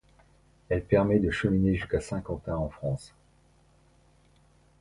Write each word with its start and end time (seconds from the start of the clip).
Elle 0.69 0.83
permet 0.83 1.19
de 1.19 1.29
cheminer 1.29 1.75
jusqu'à 1.75 2.01
Saint-Quentin, 2.01 2.55
en 2.55 2.69
France. 2.69 3.13